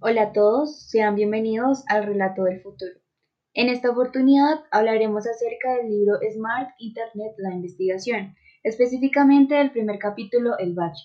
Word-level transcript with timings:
Hola 0.00 0.22
a 0.22 0.32
todos, 0.32 0.88
sean 0.88 1.16
bienvenidos 1.16 1.82
al 1.88 2.06
Relato 2.06 2.44
del 2.44 2.60
Futuro. 2.60 2.92
En 3.52 3.68
esta 3.68 3.90
oportunidad 3.90 4.60
hablaremos 4.70 5.26
acerca 5.26 5.74
del 5.74 5.90
libro 5.90 6.20
Smart 6.32 6.70
Internet, 6.78 7.34
la 7.38 7.52
investigación, 7.52 8.36
específicamente 8.62 9.56
del 9.56 9.72
primer 9.72 9.98
capítulo, 9.98 10.56
El 10.56 10.78
Valle. 10.78 11.02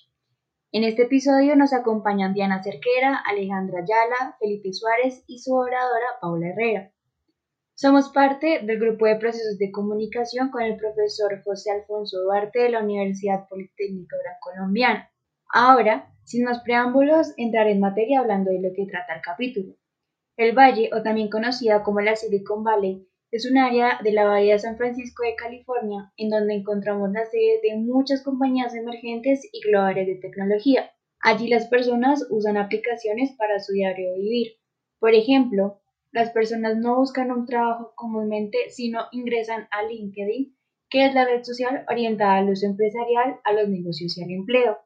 En 0.71 0.83
este 0.83 1.03
episodio 1.05 1.55
nos 1.55 1.73
acompañan 1.73 2.35
Diana 2.35 2.61
Cerquera, 2.61 3.17
Alejandra 3.27 3.79
Ayala, 3.79 4.37
Felipe 4.39 4.71
Suárez 4.71 5.23
y 5.25 5.39
su 5.39 5.55
oradora 5.55 6.19
Paula 6.21 6.49
Herrera. 6.49 6.93
Somos 7.73 8.09
parte 8.09 8.59
del 8.63 8.79
grupo 8.79 9.07
de 9.07 9.15
procesos 9.15 9.57
de 9.57 9.71
comunicación 9.71 10.51
con 10.51 10.61
el 10.61 10.77
profesor 10.77 11.41
José 11.43 11.71
Alfonso 11.71 12.21
Duarte 12.21 12.59
de 12.59 12.69
la 12.69 12.83
Universidad 12.83 13.47
Politécnica 13.49 14.17
Colombiana. 14.39 15.09
Ahora, 15.51 16.12
sin 16.23 16.43
más 16.43 16.61
preámbulos, 16.63 17.33
entraré 17.37 17.71
en 17.71 17.79
materia 17.79 18.19
hablando 18.19 18.51
de 18.51 18.61
lo 18.61 18.73
que 18.75 18.85
trata 18.85 19.15
el 19.15 19.21
capítulo. 19.21 19.75
El 20.37 20.57
Valle, 20.57 20.89
o 20.93 21.03
también 21.03 21.29
conocida 21.29 21.83
como 21.83 22.01
la 22.01 22.15
Silicon 22.15 22.63
Valley, 22.63 23.07
es 23.31 23.49
un 23.49 23.57
área 23.57 23.99
de 24.03 24.11
la 24.11 24.25
Bahía 24.25 24.53
de 24.53 24.59
San 24.59 24.77
Francisco 24.77 25.23
de 25.23 25.35
California 25.35 26.11
en 26.17 26.29
donde 26.29 26.53
encontramos 26.53 27.11
la 27.11 27.25
sede 27.25 27.59
de 27.63 27.77
muchas 27.77 28.21
compañías 28.21 28.75
emergentes 28.75 29.49
y 29.51 29.59
globales 29.61 30.05
de 30.05 30.15
tecnología. 30.15 30.91
Allí 31.19 31.47
las 31.47 31.67
personas 31.67 32.27
usan 32.29 32.57
aplicaciones 32.57 33.31
para 33.37 33.59
su 33.59 33.73
diario 33.73 34.15
vivir. 34.15 34.57
Por 34.99 35.15
ejemplo, 35.15 35.81
las 36.11 36.29
personas 36.29 36.77
no 36.77 36.97
buscan 36.97 37.31
un 37.31 37.47
trabajo 37.47 37.93
comúnmente, 37.95 38.69
sino 38.69 39.05
ingresan 39.11 39.67
a 39.71 39.81
LinkedIn, 39.81 40.55
que 40.89 41.05
es 41.07 41.15
la 41.15 41.25
red 41.25 41.43
social 41.43 41.85
orientada 41.89 42.37
al 42.37 42.49
uso 42.49 42.67
empresarial, 42.67 43.39
a 43.43 43.53
los 43.53 43.67
negocios 43.67 44.15
y 44.15 44.23
al 44.23 44.29
empleo. 44.29 44.77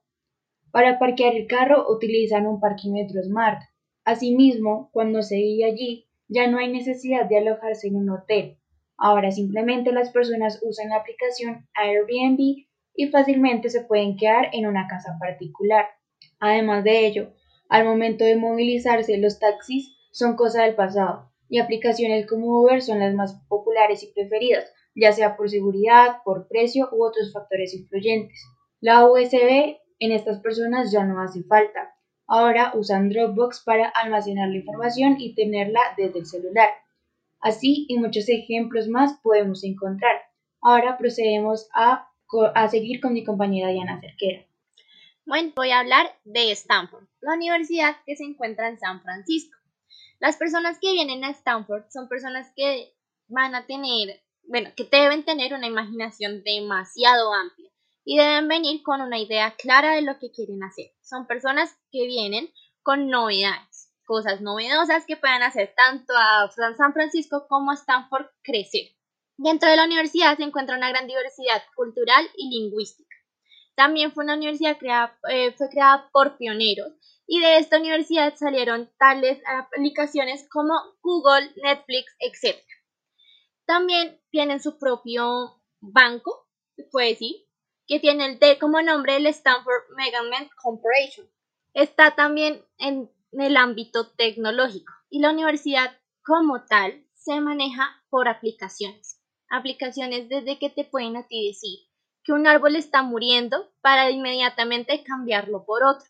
Para 0.71 0.99
parquear 0.99 1.35
el 1.35 1.47
carro 1.47 1.85
utilizan 1.89 2.45
un 2.45 2.59
parquímetro 2.59 3.21
Smart. 3.23 3.61
Asimismo, 4.03 4.89
cuando 4.91 5.21
se 5.21 5.35
vive 5.35 5.65
allí, 5.65 6.07
ya 6.27 6.47
no 6.47 6.57
hay 6.59 6.71
necesidad 6.71 7.25
de 7.27 7.37
alojarse 7.37 7.87
en 7.87 7.95
un 7.95 8.09
hotel. 8.09 8.57
Ahora 8.97 9.31
simplemente 9.31 9.91
las 9.91 10.11
personas 10.11 10.59
usan 10.63 10.89
la 10.89 10.97
aplicación 10.97 11.67
Airbnb 11.75 12.65
y 12.95 13.07
fácilmente 13.09 13.69
se 13.69 13.81
pueden 13.81 14.17
quedar 14.17 14.49
en 14.53 14.65
una 14.65 14.87
casa 14.87 15.17
particular. 15.19 15.85
Además 16.39 16.83
de 16.83 17.05
ello, 17.05 17.33
al 17.69 17.85
momento 17.85 18.25
de 18.25 18.35
movilizarse, 18.35 19.17
los 19.17 19.39
taxis 19.39 19.95
son 20.11 20.35
cosa 20.35 20.63
del 20.63 20.75
pasado 20.75 21.31
y 21.49 21.59
aplicaciones 21.59 22.27
como 22.27 22.61
Uber 22.61 22.81
son 22.81 22.99
las 22.99 23.13
más 23.13 23.39
populares 23.47 24.03
y 24.03 24.07
preferidas, 24.07 24.65
ya 24.95 25.11
sea 25.11 25.37
por 25.37 25.49
seguridad, 25.49 26.17
por 26.25 26.47
precio 26.47 26.89
u 26.91 27.05
otros 27.05 27.31
factores 27.31 27.73
influyentes. 27.73 28.43
La 28.81 29.05
USB 29.05 29.77
en 29.99 30.11
estas 30.11 30.39
personas 30.39 30.91
ya 30.91 31.03
no 31.03 31.21
hace 31.21 31.43
falta. 31.43 31.95
Ahora 32.27 32.73
usan 32.75 33.09
Dropbox 33.09 33.61
para 33.63 33.87
almacenar 33.89 34.49
la 34.49 34.57
información 34.57 35.15
y 35.19 35.33
tenerla 35.33 35.79
desde 35.95 36.19
el 36.19 36.25
celular. 36.25 36.69
Así 37.39 37.85
y 37.87 37.97
muchos 37.97 38.27
ejemplos 38.27 38.87
más 38.87 39.17
podemos 39.21 39.63
encontrar. 39.63 40.21
Ahora 40.61 40.97
procedemos 40.97 41.69
a, 41.73 42.09
a 42.53 42.67
seguir 42.67 42.99
con 42.99 43.13
mi 43.13 43.23
compañera 43.23 43.69
Diana 43.69 44.01
Cerquera. 44.01 44.45
Bueno, 45.25 45.53
voy 45.55 45.71
a 45.71 45.79
hablar 45.79 46.07
de 46.23 46.51
Stanford, 46.51 47.05
la 47.21 47.35
universidad 47.35 47.97
que 48.05 48.15
se 48.15 48.23
encuentra 48.23 48.67
en 48.69 48.79
San 48.79 49.01
Francisco. 49.01 49.57
Las 50.19 50.37
personas 50.37 50.79
que 50.79 50.93
vienen 50.93 51.23
a 51.23 51.31
Stanford 51.31 51.83
son 51.89 52.07
personas 52.07 52.51
que 52.55 52.93
van 53.27 53.53
a 53.53 53.65
tener, 53.65 54.21
bueno, 54.43 54.69
que 54.75 54.85
deben 54.85 55.23
tener 55.23 55.53
una 55.53 55.67
imaginación 55.67 56.43
demasiado 56.43 57.33
amplia 57.33 57.66
y 58.09 58.15
deben 58.15 58.47
venir 58.47 58.83
con 58.83 59.01
una 59.01 59.19
idea 59.19 59.53
clara 59.57 59.95
de 59.95 60.01
lo 60.01 60.17
que 60.17 60.31
quieren 60.31 60.63
hacer. 60.63 60.93
Son 61.01 61.27
personas 61.27 61.77
que 61.91 62.07
vienen 62.07 62.49
con 62.81 63.09
novedades, 63.09 63.91
cosas 64.05 64.39
novedosas 64.39 65.05
que 65.05 65.17
puedan 65.17 65.43
hacer 65.43 65.73
tanto 65.75 66.13
a 66.15 66.49
San 66.77 66.93
Francisco 66.93 67.47
como 67.49 67.71
a 67.71 67.73
Stanford 67.73 68.27
crecer. 68.43 68.95
Dentro 69.35 69.69
de 69.69 69.75
la 69.75 69.83
universidad 69.83 70.37
se 70.37 70.43
encuentra 70.43 70.77
una 70.77 70.87
gran 70.87 71.05
diversidad 71.05 71.61
cultural 71.75 72.25
y 72.37 72.49
lingüística. 72.49 73.13
También 73.75 74.13
fue 74.13 74.23
una 74.23 74.35
universidad 74.35 74.77
creada, 74.77 75.19
eh, 75.29 75.51
fue 75.57 75.67
creada 75.67 76.09
por 76.13 76.37
pioneros 76.37 76.93
y 77.27 77.41
de 77.41 77.57
esta 77.57 77.77
universidad 77.77 78.33
salieron 78.37 78.89
tales 78.97 79.41
aplicaciones 79.45 80.47
como 80.49 80.73
Google, 81.01 81.51
Netflix, 81.61 82.15
etc. 82.19 82.57
También 83.65 84.17
tienen 84.31 84.61
su 84.61 84.79
propio 84.79 85.61
banco, 85.81 86.47
se 86.77 86.85
puede 86.85 87.09
decir, 87.09 87.46
que 87.87 87.99
tiene 87.99 88.25
el 88.25 88.39
T 88.39 88.59
como 88.59 88.81
nombre 88.81 89.15
el 89.15 89.25
Stanford 89.27 89.95
Megaman 89.95 90.49
Corporation. 90.61 91.25
Está 91.73 92.15
también 92.15 92.61
en 92.77 93.09
el 93.31 93.57
ámbito 93.57 94.09
tecnológico 94.11 94.93
y 95.09 95.19
la 95.19 95.31
universidad 95.31 95.97
como 96.23 96.63
tal 96.65 97.03
se 97.13 97.39
maneja 97.39 98.03
por 98.09 98.27
aplicaciones. 98.27 99.21
Aplicaciones 99.49 100.27
desde 100.27 100.59
que 100.59 100.69
te 100.69 100.83
pueden 100.83 101.15
a 101.15 101.27
ti 101.27 101.47
decir 101.47 101.79
que 102.23 102.33
un 102.33 102.45
árbol 102.45 102.75
está 102.75 103.03
muriendo 103.03 103.71
para 103.81 104.11
inmediatamente 104.11 105.01
cambiarlo 105.03 105.65
por 105.65 105.83
otro. 105.83 106.05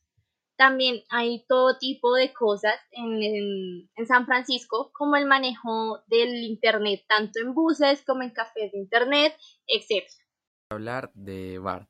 También 0.55 1.03
hay 1.09 1.45
todo 1.47 1.77
tipo 1.77 2.15
de 2.15 2.33
cosas 2.33 2.73
en, 2.89 3.87
en, 3.95 4.07
San 4.07 4.25
Francisco, 4.25 4.89
como 4.91 5.15
el 5.15 5.27
manejo 5.27 6.01
del 6.07 6.43
Internet, 6.43 7.05
tanto 7.07 7.39
en 7.39 7.53
buses 7.53 8.01
como 8.01 8.23
en 8.23 8.31
cafés 8.31 8.71
de 8.71 8.79
Internet, 8.79 9.37
etc 9.67 10.07
hablar 10.69 11.11
de 11.13 11.59
Bart. 11.59 11.87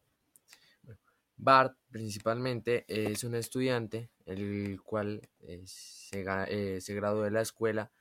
Bart 1.35 1.77
principalmente 1.91 2.85
es 2.87 3.23
un 3.23 3.35
estudiante 3.35 4.09
el 4.25 4.79
cual 4.83 5.21
eh, 5.39 5.61
se, 5.65 6.25
eh, 6.49 6.79
graduó 6.95 7.23
de 7.23 7.31
la 7.31 7.41
escuela 7.41 7.91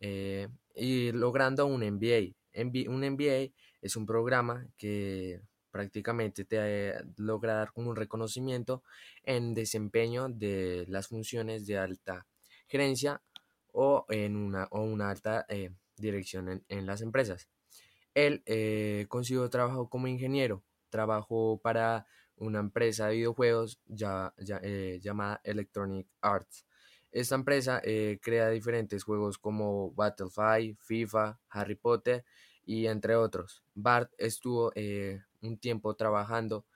eh, 0.00 0.48
y 0.74 1.12
logrando 1.12 1.66
un 1.66 1.82
MBA. 1.82 2.34
Un 2.88 3.10
MBA 3.10 3.52
es 3.82 3.96
un 3.96 4.06
programa 4.06 4.66
que 4.76 5.40
prácticamente 5.70 6.44
te 6.44 6.94
logra 7.16 7.54
dar 7.54 7.70
un 7.74 7.94
reconocimiento 7.94 8.82
en 9.22 9.54
desempeño 9.54 10.28
de 10.28 10.86
las 10.88 11.08
funciones 11.08 11.66
de 11.66 11.78
alta 11.78 12.26
gerencia 12.66 13.20
o 13.72 14.06
en 14.08 14.34
una, 14.36 14.66
o 14.70 14.80
una 14.80 15.10
alta 15.10 15.46
dirección 15.96 16.64
en 16.68 16.86
las 16.86 17.02
empresas. 17.02 17.48
Él 18.14 18.42
eh, 18.46 19.06
consiguió 19.08 19.48
trabajo 19.48 19.88
como 19.88 20.06
ingeniero, 20.08 20.64
trabajó 20.88 21.60
para 21.62 22.06
una 22.36 22.60
empresa 22.60 23.08
de 23.08 23.16
videojuegos 23.16 23.80
eh, 24.62 24.98
llamada 25.02 25.40
Electronic 25.44 26.08
Arts. 26.20 26.66
Esta 27.10 27.34
empresa 27.34 27.80
eh, 27.84 28.18
crea 28.22 28.50
diferentes 28.50 29.04
juegos 29.04 29.38
como 29.38 29.92
Battlefield, 29.92 30.76
FIFA, 30.78 31.40
Harry 31.48 31.74
Potter 31.74 32.24
y 32.64 32.86
entre 32.86 33.16
otros. 33.16 33.62
Bart 33.74 34.12
estuvo 34.18 34.72
un 35.40 35.58
tiempo 35.58 35.94
trabajando 35.94 36.66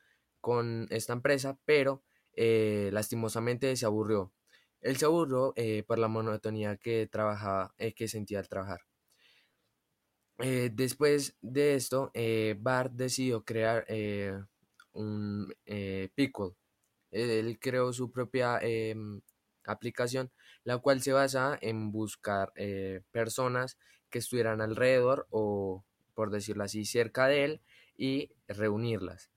con 0.41 0.87
esta 0.91 1.13
empresa, 1.13 1.59
pero 1.65 2.03
lastimosamente 2.35 3.77
se 3.77 3.85
aburrió. 3.85 4.33
Él 4.81 4.97
se 4.97 5.05
aburrió 5.05 5.55
por 5.87 5.99
la 5.99 6.09
monotonía 6.09 6.77
que 6.77 7.07
trabajaba, 7.07 7.75
que 7.95 8.09
sentía 8.09 8.39
al 8.39 8.49
trabajar. 8.49 8.81
Eh, 10.39 10.71
después 10.73 11.37
de 11.41 11.75
esto, 11.75 12.11
eh, 12.15 12.57
Bart 12.59 12.93
decidió 12.93 13.45
crear 13.45 13.85
eh, 13.89 14.37
un 14.93 15.55
Pickle. 16.15 16.53
Él 17.11 17.59
creó 17.61 17.93
su 17.93 18.11
propia 18.11 18.59
em, 18.63 19.21
aplicación, 19.67 20.31
la 20.65 20.79
cual 20.79 21.03
se 21.03 21.13
basa 21.13 21.59
en 21.61 21.93
buscar 21.93 22.53
personas 23.11 23.79
que 24.11 24.19
estuvieran 24.19 24.61
alrededor 24.61 25.27
o, 25.31 25.85
por 26.15 26.31
decirlo 26.31 26.65
así, 26.65 26.85
cerca 26.85 27.27
de 27.27 27.45
él 27.45 27.61
y 27.97 28.33
reunirlas. 28.49 29.31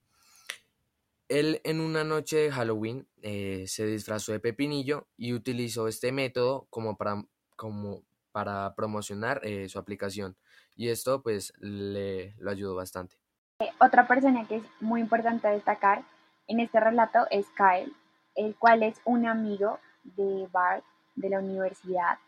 Él 1.28 1.60
en 1.64 1.80
una 1.80 2.04
noche 2.04 2.36
de 2.36 2.52
Halloween 2.52 3.06
se 3.22 3.86
disfrazó 3.86 4.32
de 4.32 4.40
pepinillo 4.40 5.06
y 5.18 5.34
utilizó 5.34 5.86
este 5.86 6.12
método 6.12 6.66
como 6.70 6.96
para, 6.96 7.26
como 7.56 8.02
para 8.32 8.74
promocionar 8.74 9.42
su 9.68 9.78
aplicación 9.78 10.36
y 10.76 10.90
esto 10.90 11.22
pues 11.22 11.52
le 11.58 12.34
lo 12.38 12.50
ayudó 12.50 12.74
bastante. 12.74 13.16
Eh, 13.60 13.70
otra 13.80 14.06
persona 14.06 14.46
que 14.46 14.56
es 14.56 14.64
muy 14.80 15.00
importante 15.00 15.48
destacar 15.48 16.02
en 16.46 16.60
este 16.60 16.78
relato 16.78 17.26
es 17.30 17.46
Kyle, 17.56 17.92
el 18.34 18.54
cual 18.56 18.82
es 18.82 19.00
un 19.04 19.26
amigo 19.26 19.80
de 20.04 20.46
Bart 20.52 20.84
de 21.14 21.30
la 21.30 21.40
universidad. 21.40 22.18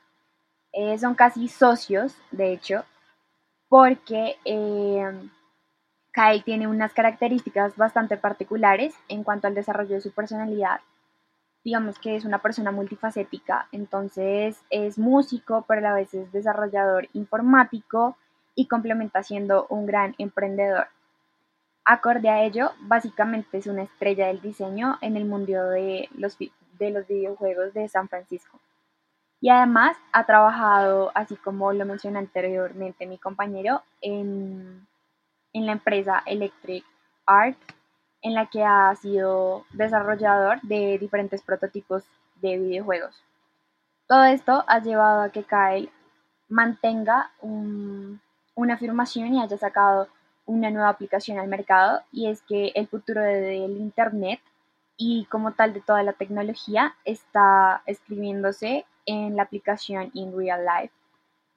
Eh, 0.72 0.98
son 0.98 1.14
casi 1.14 1.48
socios, 1.48 2.16
de 2.30 2.52
hecho, 2.52 2.84
porque 3.68 4.36
eh, 4.44 5.30
Kyle 6.12 6.42
tiene 6.44 6.66
unas 6.66 6.92
características 6.94 7.76
bastante 7.76 8.16
particulares 8.16 8.94
en 9.08 9.22
cuanto 9.22 9.46
al 9.46 9.54
desarrollo 9.54 9.96
de 9.96 10.00
su 10.00 10.12
personalidad. 10.12 10.80
Digamos 11.62 11.98
que 11.98 12.16
es 12.16 12.24
una 12.24 12.40
persona 12.40 12.70
multifacética, 12.70 13.68
entonces 13.72 14.58
es 14.70 14.98
músico, 14.98 15.64
pero 15.68 15.80
a 15.80 15.90
la 15.90 15.94
vez 15.94 16.14
es 16.14 16.32
desarrollador 16.32 17.08
informático, 17.12 18.16
y 18.58 18.66
complementa 18.66 19.22
siendo 19.22 19.68
un 19.68 19.86
gran 19.86 20.16
emprendedor. 20.18 20.88
Acorde 21.84 22.28
a 22.28 22.42
ello, 22.42 22.72
básicamente 22.80 23.58
es 23.58 23.68
una 23.68 23.84
estrella 23.84 24.26
del 24.26 24.40
diseño 24.40 24.98
en 25.00 25.16
el 25.16 25.26
mundo 25.26 25.70
de 25.70 26.08
los, 26.16 26.36
de 26.38 26.90
los 26.90 27.06
videojuegos 27.06 27.72
de 27.72 27.88
San 27.88 28.08
Francisco. 28.08 28.58
Y 29.40 29.50
además 29.50 29.96
ha 30.10 30.26
trabajado, 30.26 31.12
así 31.14 31.36
como 31.36 31.72
lo 31.72 31.86
mencioné 31.86 32.18
anteriormente 32.18 33.06
mi 33.06 33.16
compañero, 33.16 33.84
en, 34.00 34.88
en 35.52 35.66
la 35.66 35.70
empresa 35.70 36.24
Electric 36.26 36.84
Art, 37.26 37.58
en 38.22 38.34
la 38.34 38.46
que 38.46 38.64
ha 38.64 38.92
sido 38.96 39.66
desarrollador 39.72 40.60
de 40.62 40.98
diferentes 40.98 41.42
prototipos 41.42 42.02
de 42.42 42.58
videojuegos. 42.58 43.22
Todo 44.08 44.24
esto 44.24 44.64
ha 44.66 44.80
llevado 44.80 45.22
a 45.22 45.30
que 45.30 45.44
Kyle 45.44 45.92
mantenga 46.48 47.30
una 48.58 48.74
afirmación 48.74 49.34
y 49.34 49.40
haya 49.40 49.56
sacado 49.56 50.08
una 50.44 50.68
nueva 50.70 50.88
aplicación 50.88 51.38
al 51.38 51.46
mercado 51.46 52.02
y 52.10 52.26
es 52.26 52.42
que 52.42 52.72
el 52.74 52.88
futuro 52.88 53.22
del 53.22 53.76
Internet 53.76 54.40
y 54.96 55.26
como 55.26 55.52
tal 55.52 55.72
de 55.72 55.80
toda 55.80 56.02
la 56.02 56.12
tecnología 56.12 56.96
está 57.04 57.82
escribiéndose 57.86 58.84
en 59.06 59.36
la 59.36 59.44
aplicación 59.44 60.10
In 60.12 60.36
Real 60.36 60.64
Life. 60.64 60.92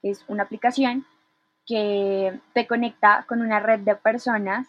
Es 0.04 0.24
una 0.28 0.44
aplicación 0.44 1.08
que 1.66 2.40
te 2.54 2.68
conecta 2.68 3.26
con 3.28 3.42
una 3.42 3.60
red 3.60 3.80
de 3.80 3.96
personas 3.96 4.68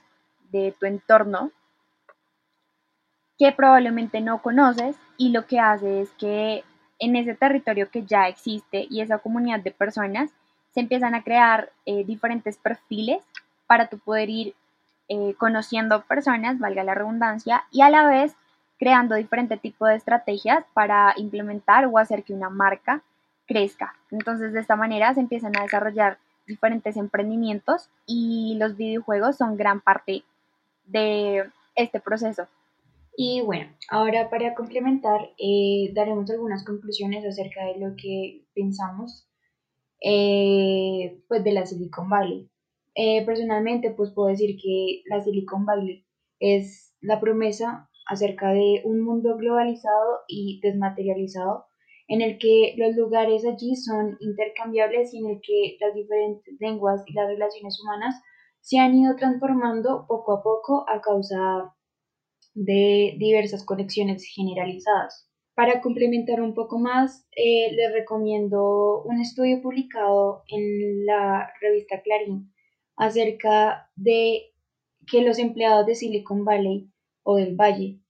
de 0.50 0.74
tu 0.80 0.86
entorno 0.86 1.50
que 3.38 3.52
probablemente 3.52 4.22
no 4.22 4.40
conoces 4.40 4.96
y 5.18 5.32
lo 5.32 5.46
que 5.46 5.60
hace 5.60 6.00
es 6.00 6.10
que 6.12 6.64
en 6.98 7.14
ese 7.14 7.34
territorio 7.34 7.90
que 7.90 8.06
ya 8.06 8.26
existe 8.26 8.86
y 8.88 9.02
esa 9.02 9.18
comunidad 9.18 9.60
de 9.60 9.70
personas 9.70 10.30
se 10.72 10.80
empiezan 10.80 11.14
a 11.14 11.22
crear 11.22 11.70
eh, 11.86 12.04
diferentes 12.04 12.56
perfiles 12.56 13.22
para 13.66 13.88
tú 13.88 13.98
poder 13.98 14.30
ir 14.30 14.54
eh, 15.08 15.34
conociendo 15.38 16.02
personas, 16.02 16.58
valga 16.58 16.84
la 16.84 16.94
redundancia, 16.94 17.64
y 17.70 17.82
a 17.82 17.90
la 17.90 18.06
vez 18.06 18.34
creando 18.78 19.14
diferente 19.14 19.56
tipo 19.56 19.86
de 19.86 19.96
estrategias 19.96 20.64
para 20.74 21.14
implementar 21.16 21.86
o 21.86 21.98
hacer 21.98 22.24
que 22.24 22.34
una 22.34 22.50
marca 22.50 23.02
crezca. 23.46 23.94
Entonces, 24.10 24.52
de 24.52 24.60
esta 24.60 24.76
manera 24.76 25.14
se 25.14 25.20
empiezan 25.20 25.56
a 25.56 25.62
desarrollar 25.62 26.18
diferentes 26.46 26.96
emprendimientos 26.96 27.88
y 28.06 28.56
los 28.58 28.76
videojuegos 28.76 29.36
son 29.36 29.56
gran 29.56 29.80
parte 29.80 30.24
de 30.84 31.48
este 31.74 32.00
proceso. 32.00 32.48
Y 33.16 33.42
bueno, 33.42 33.70
ahora 33.88 34.30
para 34.30 34.54
complementar, 34.54 35.20
eh, 35.38 35.92
daremos 35.94 36.30
algunas 36.30 36.64
conclusiones 36.64 37.24
acerca 37.24 37.64
de 37.66 37.78
lo 37.78 37.94
que 37.96 38.42
pensamos 38.54 39.26
eh, 40.04 41.22
pues 41.28 41.44
de 41.44 41.52
la 41.52 41.66
Silicon 41.66 42.08
Valley. 42.08 42.50
Eh, 42.94 43.24
personalmente, 43.24 43.90
pues 43.90 44.12
puedo 44.12 44.28
decir 44.28 44.56
que 44.62 45.02
la 45.06 45.20
Silicon 45.20 45.64
Valley 45.64 46.04
es 46.40 46.94
la 47.00 47.20
promesa 47.20 47.88
acerca 48.06 48.50
de 48.52 48.82
un 48.84 49.00
mundo 49.00 49.36
globalizado 49.36 50.20
y 50.28 50.60
desmaterializado 50.60 51.66
en 52.08 52.20
el 52.20 52.38
que 52.38 52.74
los 52.76 52.94
lugares 52.94 53.44
allí 53.46 53.76
son 53.76 54.16
intercambiables 54.20 55.14
y 55.14 55.18
en 55.18 55.30
el 55.30 55.40
que 55.40 55.76
las 55.80 55.94
diferentes 55.94 56.54
lenguas 56.60 57.02
y 57.06 57.14
las 57.14 57.28
relaciones 57.28 57.80
humanas 57.80 58.20
se 58.60 58.78
han 58.78 58.94
ido 58.94 59.16
transformando 59.16 60.04
poco 60.06 60.32
a 60.32 60.42
poco 60.42 60.84
a 60.88 61.00
causa 61.00 61.74
de 62.54 63.14
diversas 63.18 63.64
conexiones 63.64 64.24
generalizadas. 64.26 65.31
Para 65.54 65.82
complementar 65.82 66.40
un 66.40 66.54
poco 66.54 66.78
más, 66.78 67.28
eh, 67.36 67.72
les 67.72 67.92
recomiendo 67.92 69.02
un 69.02 69.20
estudio 69.20 69.60
publicado 69.60 70.44
en 70.48 71.04
la 71.04 71.52
revista 71.60 72.00
Clarín 72.00 72.52
acerca 72.96 73.90
de 73.94 74.52
que 75.06 75.20
los 75.20 75.38
empleados 75.38 75.86
de 75.86 75.94
Silicon 75.94 76.44
Valley 76.44 76.90
o 77.22 77.36
del 77.36 77.54
Valle 77.54 78.00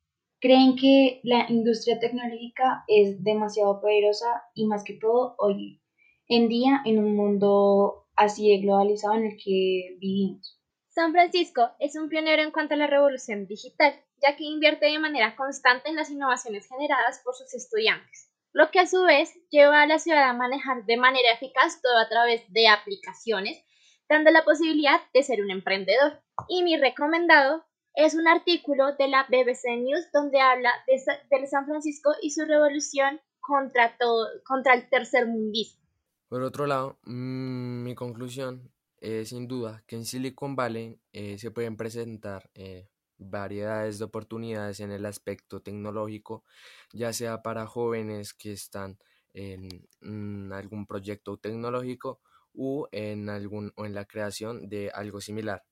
creen 0.40 0.76
que 0.76 1.20
la 1.24 1.46
industria 1.48 1.98
tecnológica 1.98 2.84
es 2.86 3.22
demasiado 3.24 3.80
poderosa 3.80 4.44
y 4.54 4.66
más 4.66 4.84
que 4.84 4.94
todo 4.94 5.34
hoy 5.38 5.80
en 6.28 6.48
día 6.48 6.80
en 6.84 6.98
un 6.98 7.16
mundo 7.16 8.06
así 8.14 8.50
de 8.50 8.58
globalizado 8.58 9.14
en 9.14 9.26
el 9.26 9.36
que 9.36 9.96
vivimos. 9.98 10.61
San 10.94 11.12
Francisco 11.12 11.70
es 11.78 11.96
un 11.96 12.10
pionero 12.10 12.42
en 12.42 12.50
cuanto 12.50 12.74
a 12.74 12.76
la 12.76 12.86
revolución 12.86 13.46
digital, 13.46 13.94
ya 14.20 14.36
que 14.36 14.44
invierte 14.44 14.86
de 14.86 14.98
manera 14.98 15.34
constante 15.36 15.88
en 15.88 15.96
las 15.96 16.10
innovaciones 16.10 16.68
generadas 16.68 17.22
por 17.24 17.34
sus 17.34 17.54
estudiantes, 17.54 18.30
lo 18.52 18.70
que 18.70 18.80
a 18.80 18.86
su 18.86 19.02
vez 19.02 19.32
lleva 19.48 19.80
a 19.80 19.86
la 19.86 19.98
ciudad 19.98 20.28
a 20.28 20.34
manejar 20.34 20.84
de 20.84 20.98
manera 20.98 21.32
eficaz 21.32 21.80
todo 21.80 21.96
a 21.96 22.10
través 22.10 22.42
de 22.52 22.68
aplicaciones 22.68 23.64
dando 24.06 24.30
la 24.30 24.44
posibilidad 24.44 25.00
de 25.14 25.22
ser 25.22 25.40
un 25.40 25.50
emprendedor. 25.50 26.20
Y 26.46 26.62
mi 26.62 26.76
recomendado 26.76 27.64
es 27.94 28.14
un 28.14 28.28
artículo 28.28 28.94
de 28.98 29.08
la 29.08 29.24
BBC 29.30 29.78
News 29.78 30.12
donde 30.12 30.40
habla 30.40 30.70
de, 30.86 31.46
San 31.46 31.64
Francisco 31.64 32.10
y 32.20 32.32
su 32.32 32.44
revolución 32.44 33.18
contra, 33.40 33.96
todo, 33.96 34.28
contra 34.44 34.74
el 34.74 34.90
tercer 34.90 35.26
mundismo. 35.26 35.80
Por 36.28 36.42
otro 36.42 36.66
lado, 36.66 36.98
mm, 37.04 37.82
mi 37.82 37.94
conclusión 37.94 38.70
es 39.02 39.30
sin 39.30 39.48
duda 39.48 39.82
que 39.86 39.96
en 39.96 40.04
Silicon 40.04 40.54
Valley 40.54 40.98
eh, 41.12 41.36
se 41.36 41.50
pueden 41.50 41.76
presentar 41.76 42.48
eh, 42.54 42.88
variedades 43.18 43.98
de 43.98 44.04
oportunidades 44.04 44.78
en 44.78 44.92
el 44.92 45.04
aspecto 45.06 45.60
tecnológico, 45.60 46.44
ya 46.92 47.12
sea 47.12 47.42
para 47.42 47.66
jóvenes 47.66 48.32
que 48.32 48.52
están 48.52 48.98
en 49.34 49.88
mm, 50.00 50.52
algún 50.52 50.86
proyecto 50.86 51.36
tecnológico 51.36 52.20
u 52.52 52.86
en, 52.92 53.28
algún, 53.28 53.72
o 53.76 53.86
en 53.86 53.94
la 53.94 54.04
creación 54.04 54.68
de 54.68 54.90
algo 54.90 55.20
similar. 55.20 55.64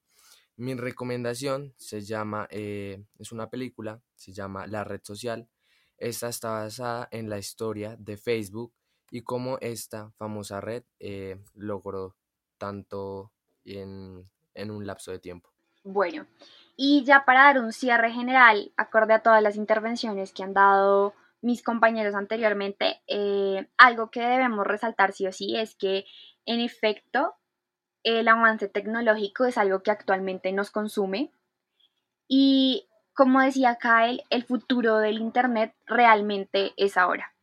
Mi 0.56 0.74
recomendación 0.74 1.72
se 1.76 2.00
llama, 2.00 2.48
eh, 2.50 3.04
es 3.18 3.30
una 3.30 3.48
película, 3.48 4.02
se 4.16 4.32
llama 4.32 4.66
La 4.66 4.82
Red 4.82 5.02
Social. 5.04 5.48
Esta 5.96 6.28
está 6.28 6.50
basada 6.50 7.08
en 7.12 7.30
la 7.30 7.38
historia 7.38 7.96
de 7.96 8.16
Facebook 8.16 8.74
y 9.10 9.22
cómo 9.22 9.58
esta 9.60 10.10
famosa 10.18 10.60
red 10.60 10.82
eh, 10.98 11.38
logró 11.54 12.16
tanto 12.60 13.32
en, 13.64 14.30
en 14.54 14.70
un 14.70 14.86
lapso 14.86 15.10
de 15.10 15.18
tiempo. 15.18 15.50
Bueno, 15.82 16.26
y 16.76 17.02
ya 17.04 17.24
para 17.24 17.44
dar 17.44 17.58
un 17.58 17.72
cierre 17.72 18.12
general, 18.12 18.70
acorde 18.76 19.14
a 19.14 19.22
todas 19.22 19.42
las 19.42 19.56
intervenciones 19.56 20.32
que 20.32 20.44
han 20.44 20.54
dado 20.54 21.14
mis 21.40 21.62
compañeros 21.62 22.14
anteriormente, 22.14 23.00
eh, 23.06 23.66
algo 23.78 24.10
que 24.10 24.20
debemos 24.20 24.66
resaltar 24.66 25.12
sí 25.12 25.26
o 25.26 25.32
sí 25.32 25.56
es 25.56 25.74
que 25.74 26.04
en 26.44 26.60
efecto, 26.60 27.34
el 28.02 28.28
avance 28.28 28.68
tecnológico 28.68 29.44
es 29.46 29.58
algo 29.58 29.82
que 29.82 29.90
actualmente 29.90 30.52
nos 30.52 30.70
consume 30.70 31.32
y 32.28 32.86
como 33.12 33.40
decía 33.40 33.76
Kyle, 33.80 34.22
el 34.30 34.44
futuro 34.44 34.98
del 34.98 35.18
Internet 35.18 35.74
realmente 35.86 36.72
es 36.76 36.96
ahora. 36.96 37.34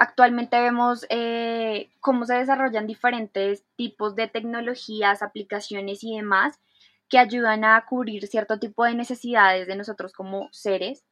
Actualmente 0.00 0.60
vemos 0.60 1.04
eh, 1.10 1.90
cómo 1.98 2.24
se 2.24 2.34
desarrollan 2.34 2.86
diferentes 2.86 3.64
tipos 3.74 4.14
de 4.14 4.28
tecnologías, 4.28 5.22
aplicaciones 5.22 6.04
y 6.04 6.16
demás 6.16 6.60
que 7.08 7.18
ayudan 7.18 7.64
a 7.64 7.84
cubrir 7.84 8.28
cierto 8.28 8.60
tipo 8.60 8.84
de 8.84 8.94
necesidades 8.94 9.66
de 9.66 9.74
nosotros 9.74 10.12
como 10.12 10.48
seres 10.52 11.04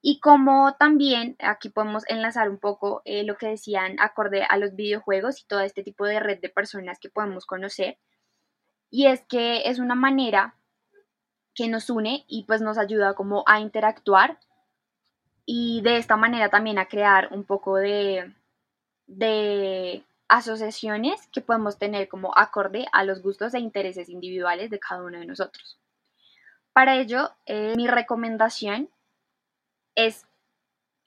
y 0.00 0.20
como 0.20 0.74
también 0.78 1.36
aquí 1.40 1.68
podemos 1.68 2.04
enlazar 2.08 2.48
un 2.48 2.58
poco 2.58 3.02
eh, 3.04 3.24
lo 3.24 3.36
que 3.36 3.48
decían 3.48 3.96
acorde 4.00 4.44
a 4.48 4.56
los 4.56 4.74
videojuegos 4.74 5.42
y 5.42 5.46
todo 5.46 5.60
este 5.60 5.82
tipo 5.82 6.06
de 6.06 6.18
red 6.18 6.40
de 6.40 6.48
personas 6.48 6.98
que 6.98 7.10
podemos 7.10 7.44
conocer. 7.44 7.98
Y 8.88 9.06
es 9.06 9.20
que 9.26 9.68
es 9.68 9.78
una 9.78 9.94
manera 9.94 10.56
que 11.54 11.68
nos 11.68 11.90
une 11.90 12.24
y 12.26 12.44
pues 12.44 12.62
nos 12.62 12.78
ayuda 12.78 13.12
como 13.12 13.44
a 13.46 13.60
interactuar 13.60 14.38
y 15.52 15.80
de 15.80 15.96
esta 15.96 16.16
manera 16.16 16.48
también 16.48 16.78
a 16.78 16.86
crear 16.86 17.26
un 17.32 17.42
poco 17.42 17.74
de, 17.74 18.32
de 19.08 20.04
asociaciones 20.28 21.26
que 21.32 21.40
podemos 21.40 21.76
tener 21.76 22.08
como 22.08 22.30
acorde 22.38 22.86
a 22.92 23.02
los 23.02 23.20
gustos 23.20 23.52
e 23.54 23.58
intereses 23.58 24.08
individuales 24.08 24.70
de 24.70 24.78
cada 24.78 25.02
uno 25.02 25.18
de 25.18 25.26
nosotros. 25.26 25.76
Para 26.72 26.98
ello, 26.98 27.32
eh, 27.46 27.74
mi 27.74 27.88
recomendación 27.88 28.90
es 29.96 30.24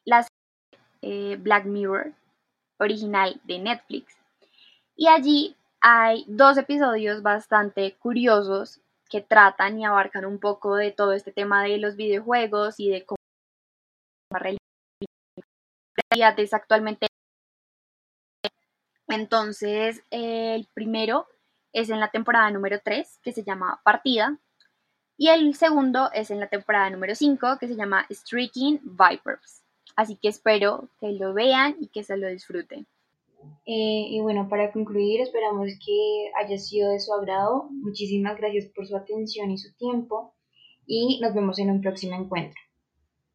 la 0.04 0.24
serie 0.24 0.84
eh, 1.04 1.38
Black 1.38 1.64
Mirror, 1.64 2.12
original 2.80 3.40
de 3.46 3.60
Netflix. 3.60 4.14
Y 4.98 5.08
allí 5.08 5.56
hay 5.80 6.26
dos 6.28 6.58
episodios 6.58 7.22
bastante 7.22 7.96
curiosos 7.96 8.82
que 9.10 9.22
tratan 9.22 9.80
y 9.80 9.86
abarcan 9.86 10.26
un 10.26 10.38
poco 10.38 10.76
de 10.76 10.92
todo 10.92 11.14
este 11.14 11.32
tema 11.32 11.64
de 11.64 11.78
los 11.78 11.96
videojuegos 11.96 12.78
y 12.82 12.90
de 12.90 13.06
cómo 13.06 13.23
es 16.38 16.54
actualmente. 16.54 17.08
Entonces, 19.08 20.04
el 20.12 20.68
primero 20.74 21.28
es 21.72 21.90
en 21.90 22.00
la 22.00 22.12
temporada 22.12 22.50
número 22.52 22.80
3, 22.84 23.20
que 23.24 23.32
se 23.32 23.44
llama 23.44 23.82
Partida, 23.84 24.40
y 25.18 25.30
el 25.30 25.56
segundo 25.56 26.10
es 26.14 26.32
en 26.32 26.40
la 26.40 26.48
temporada 26.48 26.90
número 26.90 27.16
5 27.16 27.58
que 27.60 27.68
se 27.68 27.76
llama 27.76 28.08
Streaking 28.10 28.80
Vipers. 28.84 29.64
Así 29.96 30.18
que 30.18 30.30
espero 30.30 30.90
que 31.00 31.12
lo 31.12 31.34
vean 31.34 31.76
y 31.80 31.88
que 31.88 32.04
se 32.04 32.18
lo 32.18 32.28
disfruten. 32.28 32.88
Eh, 33.66 34.08
y 34.10 34.20
bueno, 34.22 34.48
para 34.50 34.72
concluir, 34.72 35.22
esperamos 35.22 35.68
que 35.86 36.32
haya 36.42 36.58
sido 36.58 36.90
de 36.90 37.00
su 37.00 37.14
agrado. 37.14 37.68
Muchísimas 37.72 38.38
gracias 38.38 38.68
por 38.74 38.88
su 38.88 38.96
atención 38.96 39.52
y 39.52 39.58
su 39.58 39.74
tiempo 39.76 40.34
y 40.88 41.20
nos 41.22 41.34
vemos 41.34 41.60
en 41.60 41.70
un 41.70 41.82
próximo 41.82 42.16
encuentro. 42.16 42.60